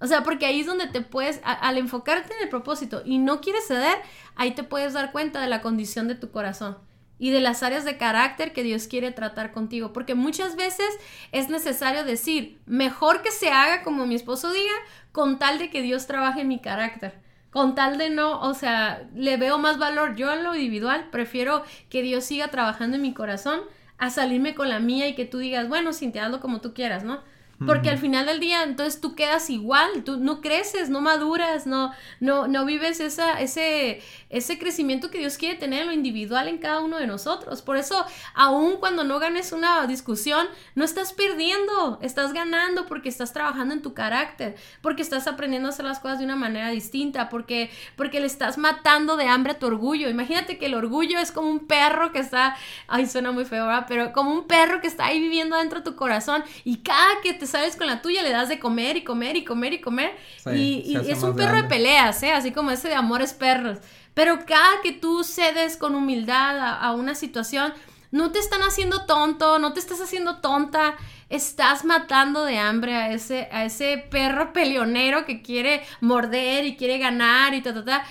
[0.00, 3.40] O sea, porque ahí es donde te puedes, al enfocarte en el propósito y no
[3.40, 3.98] quieres ceder,
[4.36, 6.78] ahí te puedes dar cuenta de la condición de tu corazón
[7.18, 9.92] y de las áreas de carácter que Dios quiere tratar contigo.
[9.92, 10.88] Porque muchas veces
[11.32, 14.72] es necesario decir, mejor que se haga como mi esposo diga,
[15.10, 19.08] con tal de que Dios trabaje en mi carácter con tal de no, o sea,
[19.14, 23.12] le veo más valor yo en lo individual, prefiero que Dios siga trabajando en mi
[23.12, 23.60] corazón
[23.98, 27.04] a salirme con la mía y que tú digas, bueno, Cintia, hazlo como tú quieras,
[27.04, 27.20] ¿no?
[27.66, 31.92] Porque al final del día entonces tú quedas igual, tú no creces, no maduras, no,
[32.18, 36.56] no, no vives esa, ese, ese crecimiento que Dios quiere tener en lo individual en
[36.56, 37.60] cada uno de nosotros.
[37.60, 43.34] Por eso, aun cuando no ganes una discusión, no estás perdiendo, estás ganando porque estás
[43.34, 47.28] trabajando en tu carácter, porque estás aprendiendo a hacer las cosas de una manera distinta,
[47.28, 50.08] porque, porque le estás matando de hambre a tu orgullo.
[50.08, 52.56] Imagínate que el orgullo es como un perro que está,
[52.88, 53.84] ay, suena muy feo, ¿verdad?
[53.86, 57.34] Pero como un perro que está ahí viviendo dentro de tu corazón y cada que
[57.34, 60.16] te sales con la tuya le das de comer y comer y comer y comer.
[60.54, 62.32] y, es un perro de peleas, ¿eh?
[62.32, 63.78] Así como ese de amores perros.
[64.14, 67.72] Pero cada que tú cedes con humildad a, una situación,
[68.10, 70.96] no te están haciendo tonto, no te estás haciendo tonta,
[71.28, 76.98] estás matando de hambre a ese, a ese perro peleonero que quiere morder y quiere
[76.98, 78.04] ganar y ta, ta, ta.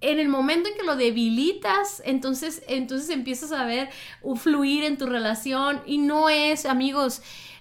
[0.00, 3.88] En el momento en que lo debilitas, entonces, entonces empiezas a ver
[4.36, 7.20] fluir en tu relación y no es, amigos,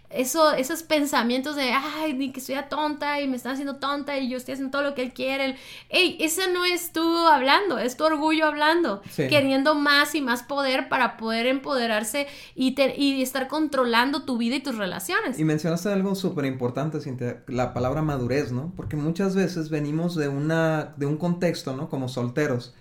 [0.10, 4.30] eso, esos pensamientos de, ay, ni que soy tonta y me están haciendo tonta y
[4.30, 5.58] yo estoy haciendo todo lo que él quiere.
[5.90, 10.88] Ey, ese no es tú hablando, es tu orgullo hablando, queriendo más y más poder
[10.88, 15.38] para poder empoderarse y, y estar controlando tu vida y tus relaciones.
[15.40, 17.00] Y mencionaste algo súper importante,
[17.48, 18.72] la palabra madurez, ¿no?
[18.78, 21.90] Porque muchas veces venimos de, una, de un contexto, ¿no?
[21.90, 22.74] Como solteros,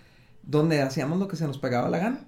[0.43, 2.27] donde hacíamos lo que se nos pegaba la gana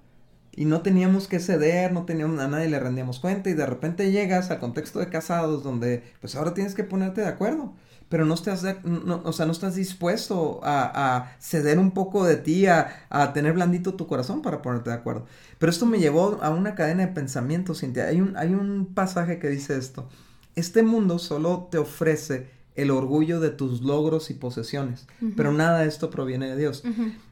[0.55, 4.11] y no teníamos que ceder, no teníamos a nadie le rendíamos cuenta y de repente
[4.11, 7.73] llegas al contexto de casados donde pues ahora tienes que ponerte de acuerdo,
[8.09, 12.65] pero no estás, no, o sea, no estás dispuesto a, ceder un poco de ti,
[12.65, 15.25] a, a, tener blandito tu corazón para ponerte de acuerdo.
[15.59, 18.05] Pero esto me llevó a una cadena de pensamientos, Cintia.
[18.05, 20.09] Hay un, hay un pasaje que dice esto,
[20.55, 25.87] este mundo solo te ofrece el orgullo de tus logros y posesiones, pero nada de
[25.87, 26.83] esto proviene de Dios.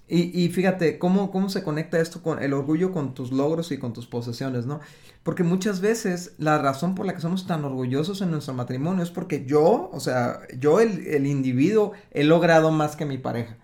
[0.09, 3.77] Y, y, fíjate cómo, cómo se conecta esto con el orgullo con tus logros y
[3.77, 4.79] con tus posesiones, ¿no?
[5.23, 9.11] Porque muchas veces la razón por la que somos tan orgullosos en nuestro matrimonio es
[9.11, 13.57] porque yo, o sea, yo el, el individuo he logrado más que mi pareja.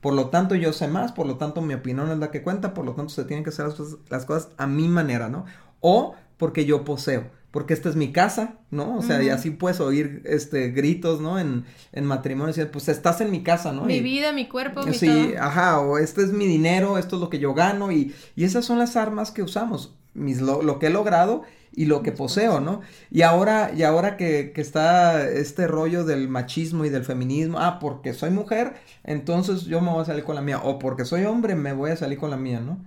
[0.00, 2.72] Por lo tanto, yo sé más, por lo tanto, mi opinión es la que cuenta,
[2.72, 3.66] por lo tanto, se tienen que hacer
[4.08, 5.44] las cosas a mi manera, ¿no?
[5.80, 8.98] O porque yo poseo porque esta es mi casa, ¿no?
[8.98, 11.38] O sea, y así puedes oír este gritos, ¿no?
[11.38, 13.84] En, en matrimonio, pues estás en mi casa, ¿no?
[13.84, 17.30] Mi vida, mi cuerpo, mi Sí, ajá, o este es mi dinero, esto es lo
[17.30, 20.90] que yo gano, y, y esas son las armas que usamos, mis, lo que he
[20.90, 22.80] logrado y lo que poseo, ¿no?
[23.10, 27.78] Y ahora, y ahora que, que, está este rollo del machismo y del feminismo, ah,
[27.78, 31.24] porque soy mujer, entonces yo me voy a salir con la mía, o porque soy
[31.24, 32.78] hombre, me voy a salir con la mía, ¿no?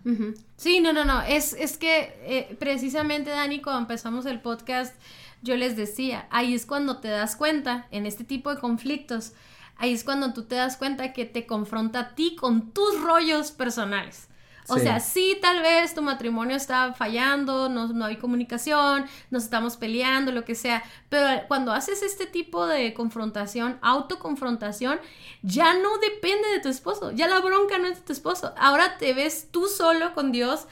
[0.58, 4.94] Sí, no, no, no, es, es que eh, precisamente, Dani, cuando empezamos el podcast,
[5.42, 9.34] yo les decía, ahí es cuando te das cuenta, en este tipo de conflictos,
[9.78, 13.52] ahí es cuando tú te das cuenta que te confronta a ti con tus rollos
[13.52, 14.28] personales.
[14.68, 19.78] O sea, sí, tal vez tu matrimonio está fallando, no, no, hay comunicación, nos estamos
[19.78, 25.00] peleando, lo que sea, pero cuando haces este tipo de confrontación, autoconfrontación,
[25.42, 28.98] ya no depende de tu esposo, ya la bronca no es de tu esposo, ahora
[28.98, 30.68] te ves tú solo con Dios,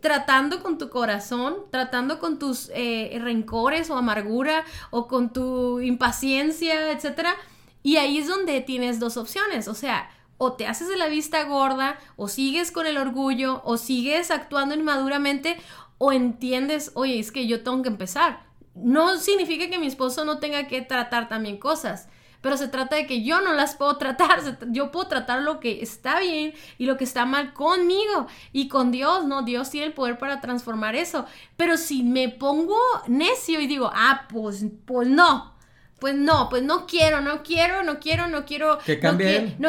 [0.00, 6.90] tratando con tu corazón, tratando con tus eh, rencores o amargura o con tu impaciencia,
[6.90, 7.34] etcétera.
[7.82, 11.44] Y ahí es donde tienes dos opciones, o sea, o te haces de la vista
[11.44, 15.56] gorda, o sigues con el orgullo, o sigues actuando inmaduramente,
[15.98, 18.44] o entiendes, oye, es que yo tengo que empezar.
[18.74, 22.08] No significa que mi esposo no tenga que tratar también cosas,
[22.42, 25.82] pero se trata de que yo no las puedo tratar, yo puedo tratar lo que
[25.82, 29.42] está bien y lo que está mal conmigo y con Dios, ¿no?
[29.42, 34.26] Dios tiene el poder para transformar eso, pero si me pongo necio y digo, ah,
[34.28, 35.55] pues, pues no,
[35.98, 39.12] pues no, pues no quiero, no quiero, no quiero, no quiero, que no,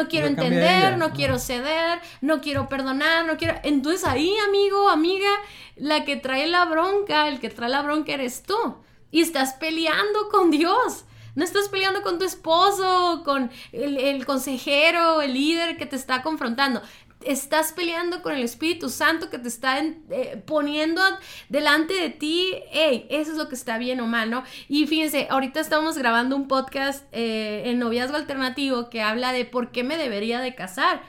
[0.02, 3.54] no, quiero entender, no quiero ceder, no quiero perdonar, no quiero.
[3.62, 5.30] Entonces ahí, amigo, amiga,
[5.76, 8.76] la que trae la bronca, el que trae la bronca eres tú.
[9.10, 11.04] Y estás peleando con Dios.
[11.34, 16.22] No estás peleando con tu esposo, con el, el consejero, el líder que te está
[16.22, 16.82] confrontando
[17.24, 21.02] estás peleando con el Espíritu Santo que te está eh, poniendo
[21.48, 24.44] delante de ti, hey, eso es lo que está bien o mal, ¿no?
[24.68, 29.72] Y fíjense, ahorita estamos grabando un podcast eh, en Noviazgo Alternativo que habla de por
[29.72, 31.02] qué me debería de casar.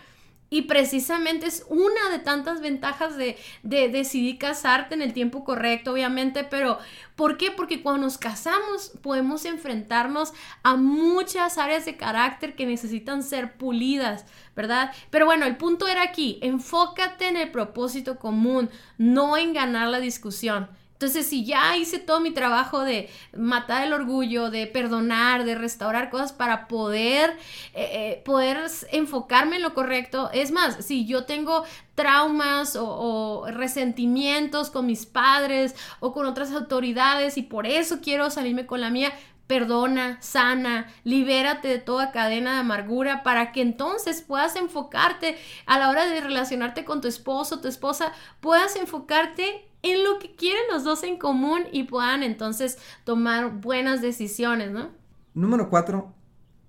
[0.49, 5.91] Y precisamente es una de tantas ventajas de, de, decidir casarte en el tiempo correcto,
[5.91, 6.79] obviamente, pero
[7.15, 7.51] ¿por qué?
[7.51, 10.33] Porque cuando nos casamos podemos enfrentarnos
[10.63, 14.91] a muchas áreas de carácter que necesitan ser pulidas, ¿verdad?
[15.11, 19.99] Pero bueno, el punto era aquí, enfócate en el propósito común, no en ganar la
[19.99, 20.67] discusión.
[20.99, 26.09] Entonces, si ya hice todo mi trabajo de matar el orgullo, de perdonar, de restaurar
[26.09, 27.37] cosas para poder,
[27.73, 28.57] eh, eh, poder
[28.91, 31.63] enfocarme en lo correcto, es más, si yo tengo
[31.95, 38.29] traumas o, o, resentimientos con mis padres o con otras autoridades y por eso quiero
[38.29, 39.13] salirme con la mía,
[39.49, 45.89] perdona, sana, libérate de toda cadena de amargura para que entonces puedas enfocarte a la
[45.89, 50.83] hora de relacionarte con tu esposo, tu esposa, puedas enfocarte en lo que quieren los
[50.83, 54.89] dos en común y puedan entonces tomar buenas decisiones, ¿no?
[55.33, 56.13] Número cuatro,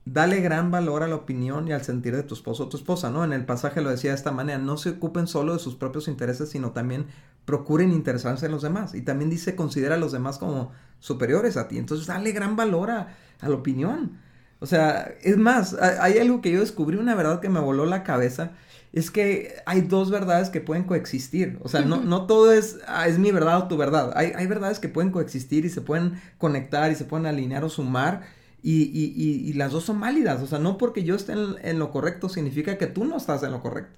[0.06, 3.10] dale gran valor a la opinión y al sentir de tu esposo o tu esposa,
[3.10, 3.24] ¿no?
[3.24, 6.08] En el pasaje lo decía de esta manera, no se ocupen solo de sus propios
[6.08, 7.08] intereses, sino también
[7.50, 8.94] procuren interesarse en los demás.
[8.94, 11.78] Y también dice, considera a los demás como superiores a ti.
[11.78, 14.18] Entonces, dale gran valor a, la opinión.
[14.60, 18.04] O sea, es más, hay algo que yo descubrí, una verdad que me voló la
[18.04, 18.52] cabeza,
[18.92, 21.58] es que hay dos verdades que pueden coexistir.
[21.64, 24.12] O sea, no, no todo es, ah, es mi verdad o tu verdad.
[24.14, 27.68] Hay, hay verdades que pueden coexistir y se pueden conectar y se pueden alinear o
[27.68, 28.22] sumar
[28.62, 30.40] y, y, y, las dos son válidas.
[30.40, 33.50] O sea, no porque yo esté en, lo correcto significa que tú no estás en
[33.50, 33.96] lo correcto.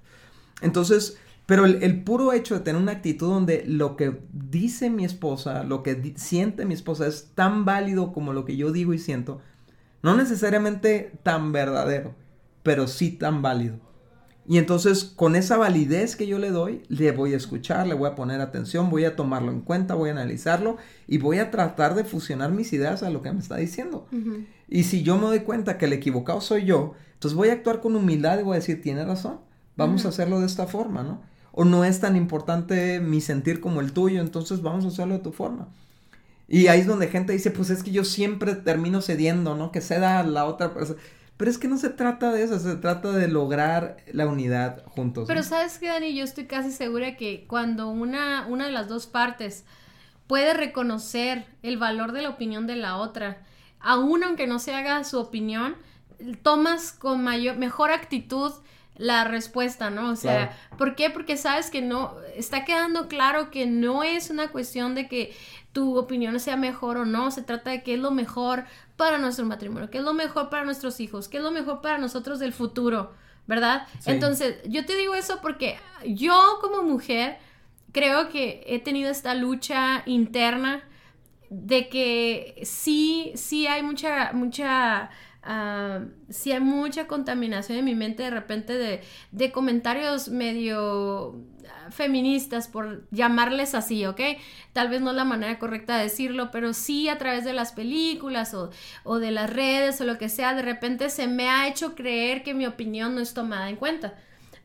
[0.61, 5.63] Entonces, pero el, puro hecho de tener una actitud donde lo que dice mi esposa,
[5.63, 9.41] lo que siente mi esposa es tan válido como lo que yo digo y siento,
[10.01, 12.15] no necesariamente tan verdadero,
[12.63, 13.79] pero sí tan válido.
[14.47, 18.09] Y entonces con esa validez que yo le doy, le voy a escuchar, le voy
[18.09, 20.77] a poner atención, voy a tomarlo en cuenta, voy a analizarlo
[21.07, 24.07] y voy a tratar de fusionar mis ideas a lo que me está diciendo.
[24.69, 27.79] Y si yo me doy cuenta que el equivocado soy yo, entonces voy a actuar
[27.79, 29.39] con humildad y voy a decir, tiene razón,
[29.77, 31.32] vamos a hacerlo de esta forma, ¿no?
[31.53, 35.23] O no es tan importante mi sentir como el tuyo, entonces vamos a hacerlo de
[35.23, 35.69] tu forma.
[36.47, 39.71] Y ahí es donde gente dice, pues es que yo siempre termino cediendo, ¿no?
[39.71, 40.99] Que ceda a la otra persona.
[41.37, 45.25] Pero es que no se trata de eso, se trata de lograr la unidad juntos.
[45.27, 49.07] Pero sabes que, Dani, yo estoy casi segura que cuando una, una de las dos
[49.07, 49.63] partes
[50.27, 53.43] puede reconocer el valor de la opinión de la otra,
[53.79, 55.75] aún aunque no se haga su opinión,
[56.43, 58.51] tomas con mayor, mejor actitud
[58.95, 60.11] la respuesta, ¿no?
[60.11, 61.09] O sea, ¿por qué?
[61.09, 65.35] Porque sabes que no, está quedando claro que no es una cuestión de que
[65.71, 69.45] tu opinión sea mejor o no, se trata de qué es lo mejor para nuestro
[69.45, 72.53] matrimonio, qué es lo mejor para nuestros hijos, qué es lo mejor para nosotros del
[72.53, 73.13] futuro,
[73.47, 73.87] ¿verdad?
[74.05, 77.37] Entonces, yo te digo eso porque yo como mujer
[77.91, 80.83] creo que he tenido esta lucha interna
[81.49, 85.09] de que sí, sí hay mucha, mucha
[85.45, 89.01] Uh, si hay mucha contaminación en mi mente de repente de,
[89.31, 91.35] de, comentarios medio
[91.91, 94.21] feministas, por llamarles así, ¿ok?
[94.71, 97.73] Tal vez no es la manera correcta de decirlo, pero sí a través de las
[97.73, 98.71] películas o,
[99.03, 102.43] o de las redes o lo que sea, de repente se me ha hecho creer
[102.43, 104.13] que mi opinión no es tomada en cuenta.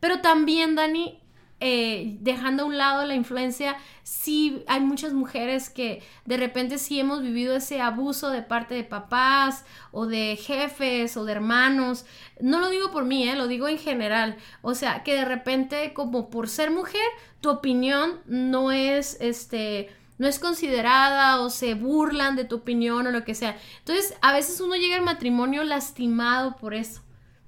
[0.00, 1.20] Pero también, Dani,
[1.60, 7.00] eh, dejando a un lado la influencia, sí hay muchas mujeres que de repente sí
[7.00, 12.06] hemos vivido ese abuso de parte de papás o de jefes o de hermanos.
[12.40, 14.36] No lo digo por mí, eh, lo digo en general.
[14.62, 17.08] O sea, que de repente como por ser mujer,
[17.40, 23.10] tu opinión no es este no es considerada o se burlan de tu opinión o
[23.12, 23.56] lo que sea.
[23.78, 27.02] Entonces, a veces uno llega al matrimonio lastimado por eso.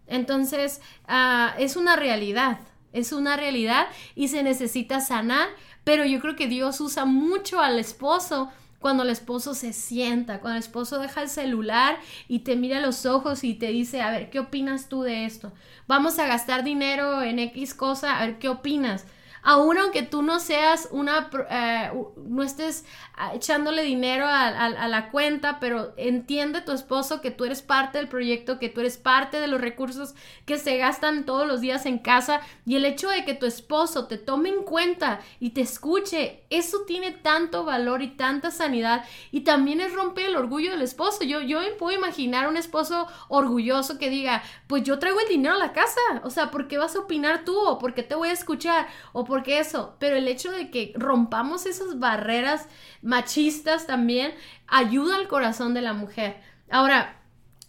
[0.07, 2.61] Entonces, ah, es una realidad
[2.93, 5.49] es una realidad y se necesita sanar,
[5.85, 8.51] pero yo creo que Dios usa mucho al esposo
[8.81, 11.99] cuando el esposo se sienta, cuando el esposo deja el celular
[12.29, 15.27] y te mira a los ojos y te dice, a ver, ¿qué opinas tú de
[15.27, 15.53] esto?
[15.87, 19.05] Vamos a gastar dinero en X cosa, a ver, ¿qué opinas?
[19.43, 22.85] Aún aunque tú no seas una, eh, no estés
[23.17, 28.09] ah, echándole dinero a, la cuenta, pero entiende tu esposo que tú eres parte del
[28.09, 30.15] proyecto, que tú eres parte de los recursos
[30.47, 34.07] que se gastan todos los días en casa y el hecho de que tu esposo
[34.07, 39.41] te tome en cuenta y te escuche, eso tiene tanto valor y tanta sanidad y
[39.41, 41.25] también es romper el orgullo del esposo.
[41.25, 45.59] Yo, yo puedo imaginar un esposo orgulloso que diga, pues yo traigo el dinero a
[45.59, 47.57] la casa, o sea, ¿por qué vas a opinar tú?
[47.59, 48.89] ¿O por qué te voy a escuchar?
[49.13, 52.67] ¿O porque eso, pero el hecho de que rompamos esas barreras
[53.01, 54.35] machistas también
[54.67, 56.37] ayuda al corazón de la mujer.
[56.69, 57.17] Ahora,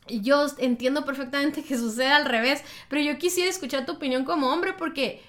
[0.08, 4.74] yo entiendo perfectamente que sucede al revés, pero yo quisiera escuchar tu opinión como hombre
[4.74, 5.22] porque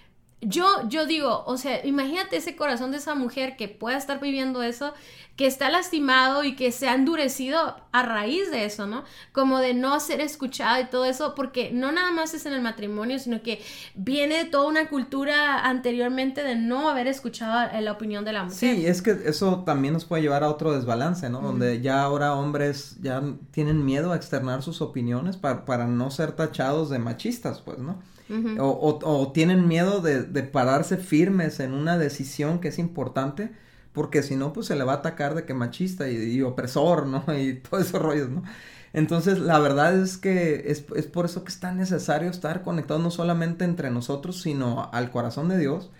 [0.42, 4.62] yo, yo digo, o sea, imagínate ese corazón de esa mujer que pueda estar viviendo
[4.62, 4.92] eso,
[5.36, 9.04] que está lastimado y que se ha endurecido a raíz de eso, ¿no?
[9.32, 12.60] Como de no ser escuchado y todo eso, porque no nada más es en el
[12.60, 13.62] matrimonio, sino que
[13.94, 18.58] viene toda una cultura anteriormente de no haber escuchado la opinión de la mujer.
[18.58, 21.40] Sí, es que eso también nos puede llevar a otro desbalance, ¿no?
[21.40, 26.32] Donde ya ahora hombres ya tienen miedo a externar sus opiniones para, para no ser
[26.32, 28.02] tachados de machistas, pues, ¿no?
[28.58, 33.52] O, tienen miedo de, pararse firmes en una decisión que es importante,
[33.92, 37.24] porque si no, pues se le va a atacar de que machista y, opresor, ¿no?
[37.38, 38.42] Y todos esos rollos, ¿no?
[38.94, 43.02] Entonces, la verdad es que es, es, por eso que es tan necesario estar conectados
[43.02, 45.90] no solamente entre nosotros, sino al corazón de Dios,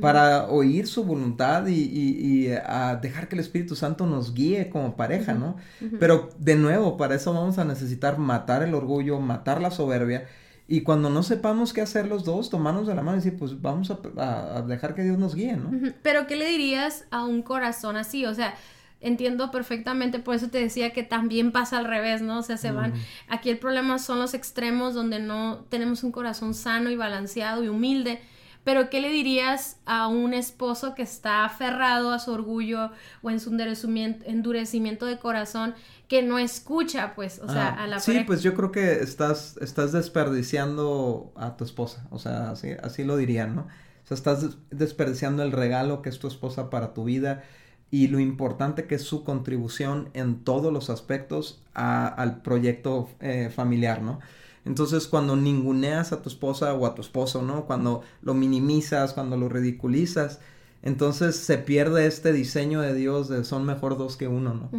[0.00, 5.34] para oír su voluntad y, a dejar que el Espíritu Santo nos guíe como pareja,
[5.34, 5.56] ¿no?
[5.98, 10.26] Pero de nuevo, para eso vamos a necesitar matar el orgullo, matar la soberbia.
[10.68, 13.60] Y cuando no sepamos qué hacer los dos, tomarnos de la mano y decir, pues
[13.62, 15.70] vamos a, dejar que Dios nos guíe, ¿no?
[16.02, 18.26] Pero ¿qué le dirías a un corazón así?
[18.26, 18.54] O sea,
[19.00, 22.38] entiendo perfectamente, por eso te decía que también pasa al revés, ¿no?
[22.38, 22.94] O sea, se van.
[23.28, 27.68] Aquí el problema son los extremos donde no tenemos un corazón sano y balanceado y
[27.68, 28.20] humilde
[28.66, 32.90] pero ¿qué le dirías a un esposo que está aferrado a su orgullo
[33.22, 35.76] o en su endurecimiento, de corazón
[36.08, 39.92] que no escucha, pues, o sea, a la Sí, pues yo creo que estás, estás
[39.92, 43.60] desperdiciando a tu esposa, o sea, así, así lo dirían, ¿no?
[43.62, 47.44] O sea, estás desperdiciando el regalo que es tu esposa para tu vida
[47.92, 54.02] y lo importante que es su contribución en todos los aspectos al proyecto eh, familiar,
[54.02, 54.18] ¿no?
[54.66, 57.66] Entonces, cuando ninguneas a tu esposa o a tu esposo, ¿no?
[57.66, 60.40] Cuando lo minimizas, cuando lo ridiculizas,
[60.82, 64.70] entonces se pierde este diseño de Dios de son mejor dos que uno, ¿no?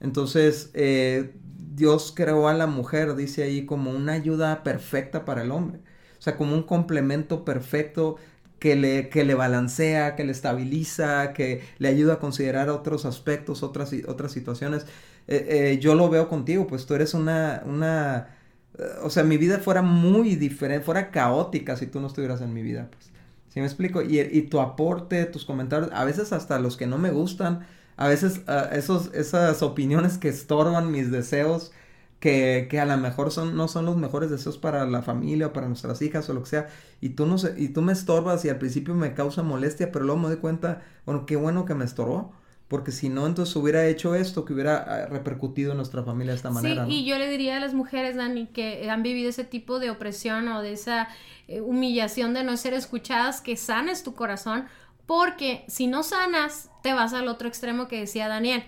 [0.00, 1.34] Entonces, eh,
[1.74, 5.80] Dios creó a la mujer, dice ahí, como una ayuda perfecta para el hombre.
[6.18, 8.16] O sea, como un complemento perfecto
[8.60, 13.64] que le, que le balancea, que le estabiliza, que le ayuda a considerar otros aspectos,
[13.64, 14.86] otras, otras situaciones.
[15.26, 18.28] Eh, eh, yo lo veo contigo, pues tú eres una, una
[19.02, 22.62] o sea, mi vida fuera muy diferente, fuera caótica si tú no estuvieras en mi
[22.62, 23.10] vida, pues.
[23.48, 24.00] ¿Sí me explico?
[24.00, 27.66] Y, y tu aporte, tus comentarios, a veces hasta los que no me gustan,
[27.98, 31.72] a veces uh, esos, esas opiniones que estorban mis deseos,
[32.18, 35.52] que, que, a lo mejor son, no son los mejores deseos para la familia o
[35.52, 36.68] para nuestras hijas o lo que sea,
[37.00, 40.20] y tú, no y tú me estorbas y al principio me causa molestia, pero luego
[40.20, 42.32] me doy cuenta, bueno, qué bueno que me estorbó
[42.72, 46.38] porque si no, entonces hubiera hecho esto, que hubiera ah, repercutido en nuestra familia de
[46.38, 46.86] esta manera.
[46.86, 49.90] Sí, y yo le diría a las mujeres, Dani, que han vivido ese tipo de
[49.90, 51.08] opresión o de esa
[51.48, 54.68] eh, humillación de no ser escuchadas, que sanes tu corazón,
[55.04, 58.64] porque si no sanas, te vas al otro extremo que decía Daniel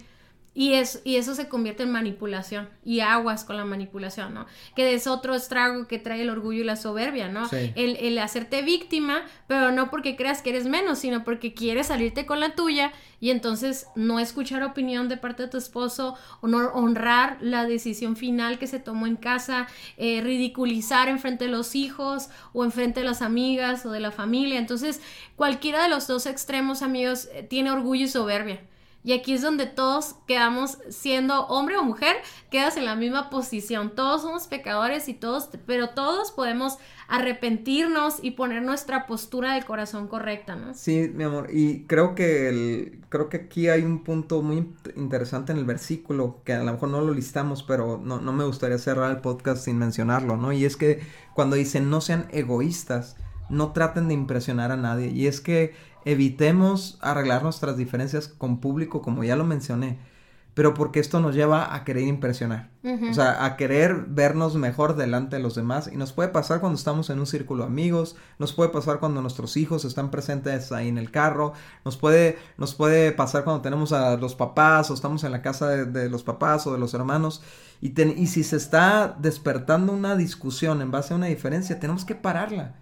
[0.55, 4.47] y, es, y eso se convierte en manipulación y aguas con la manipulación, ¿no?
[4.77, 7.49] Que es otro estrago que trae el orgullo y la soberbia, ¿no?
[7.53, 12.25] El, el, hacerte víctima, pero no porque creas que eres menos, sino porque quieres salirte
[12.25, 16.69] con la tuya y entonces no escuchar opinión de parte de tu esposo o no
[16.69, 21.75] honrar la decisión final que se tomó en casa, eh, ridiculizar en frente de los
[21.75, 24.59] hijos o en frente de las amigas o de la familia.
[24.59, 25.01] Entonces,
[25.35, 28.61] cualquiera de los dos extremos, amigos, eh, tiene orgullo y soberbia.
[29.05, 32.17] Y aquí es donde todos quedamos siendo hombre o mujer,
[32.51, 33.95] quedas en la misma posición.
[33.95, 40.09] Todos somos pecadores y todos, pero todos podemos arrepentirnos y poner nuestra postura del corazón
[40.09, 40.73] correcta, ¿no?
[40.73, 45.53] Sí, mi amor, y creo que el, creo que aquí hay un punto muy interesante
[45.53, 48.79] en el versículo que a lo mejor no lo listamos, pero no, no me gustaría
[48.79, 50.51] cerrar el podcast sin mencionarlo, ¿no?
[50.53, 51.03] Y es que
[51.35, 53.17] cuando dicen no sean egoístas,
[53.49, 55.09] no traten de impresionar a nadie.
[55.09, 55.75] Y es que
[56.05, 59.99] evitemos arreglar nuestras diferencias con público, como ya lo mencioné,
[60.55, 62.71] pero porque esto nos lleva a querer impresionar,
[63.11, 65.91] o sea, a querer vernos mejor delante de los demás.
[65.93, 69.21] Y nos puede pasar cuando estamos en un círculo de amigos, nos puede pasar cuando
[69.21, 73.93] nuestros hijos están presentes ahí en el carro, nos puede, nos puede pasar cuando tenemos
[73.93, 77.43] a los papás o estamos en la casa de, los papás o de los hermanos
[77.81, 82.15] y, y si se está despertando una discusión en base a una diferencia, tenemos que
[82.15, 82.77] pararla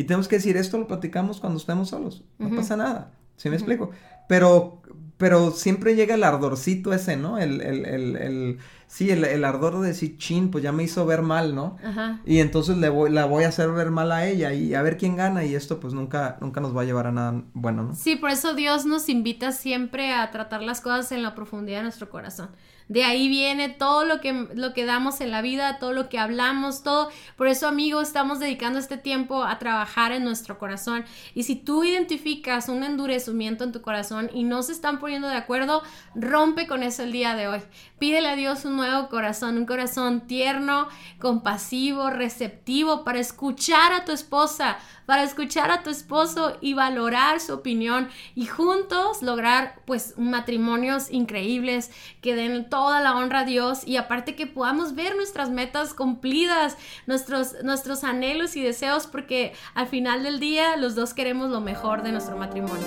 [0.00, 3.56] y tenemos que decir, esto lo platicamos cuando estemos solos, no pasa nada, ¿sí me
[3.56, 3.90] explico?
[4.26, 4.80] Pero,
[5.18, 7.38] pero siempre llega el ardorcito ese, ¿no?
[7.38, 8.58] El, el, el, el
[8.90, 11.76] sí, el, ardor de decir, chin, pues ya me hizo ver mal, ¿no?
[11.82, 12.20] Ajá.
[12.26, 14.98] Y entonces le voy, la voy a hacer ver mal a ella y a ver
[14.98, 17.94] quién gana y esto pues nunca, nunca nos va a llevar a nada bueno, ¿no?
[17.94, 21.84] Sí, por eso Dios nos invita siempre a tratar las cosas en la profundidad de
[21.84, 22.50] nuestro corazón.
[22.90, 26.18] De ahí viene todo lo que, lo que damos en la vida, todo lo que
[26.18, 27.08] hablamos, todo.
[27.36, 31.04] Por eso, amigos, estamos dedicando este tiempo a trabajar en nuestro corazón.
[31.32, 35.36] Y si tú identificas un endurecimiento en tu corazón y no se están poniendo de
[35.36, 35.84] acuerdo,
[36.16, 37.60] rompe con eso el día de hoy.
[38.00, 44.12] Pídele a Dios un nuevo corazón, un corazón tierno, compasivo, receptivo para escuchar a tu
[44.12, 51.10] esposa, para escuchar a tu esposo y valorar su opinión y juntos lograr pues matrimonios
[51.10, 51.90] increíbles
[52.22, 56.78] que den toda la honra a Dios y aparte que podamos ver nuestras metas cumplidas,
[57.06, 62.02] nuestros, nuestros anhelos y deseos porque al final del día los dos queremos lo mejor
[62.02, 62.86] de nuestro matrimonio.